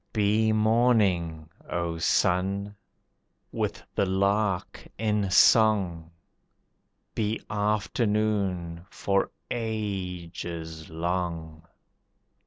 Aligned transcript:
Be 0.13 0.51
morning, 0.51 1.47
O 1.69 1.99
Sun! 1.99 2.75
with 3.51 3.83
the 3.93 4.07
lark 4.07 4.87
in 4.97 5.29
song, 5.29 6.09
Be 7.13 7.39
afternoon 7.51 8.87
for 8.89 9.29
ages 9.51 10.89
long. 10.89 11.67